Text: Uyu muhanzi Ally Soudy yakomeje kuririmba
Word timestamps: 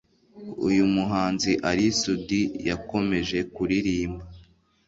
Uyu 0.67 0.83
muhanzi 0.95 1.51
Ally 1.69 1.87
Soudy 1.99 2.41
yakomeje 2.69 3.37
kuririmba 3.55 4.23